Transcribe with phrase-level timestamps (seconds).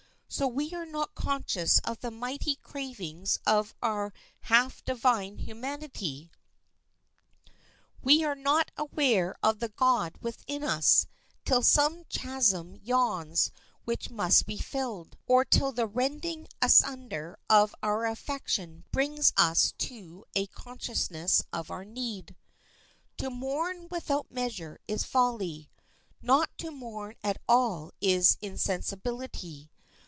[0.33, 6.31] So we are not conscious of the mighty cravings of our half divine humanity,
[8.01, 11.05] we are not aware of the God within us,
[11.43, 13.51] till some chasm yawns
[13.83, 20.23] which must be filled, or till the rending asunder of our affection brings us to
[20.33, 22.37] a consciousness of our need.
[23.17, 25.69] To mourn without measure is folly;
[26.21, 29.69] not to mourn at all is insensibility.